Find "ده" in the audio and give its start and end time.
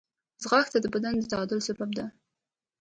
1.97-2.05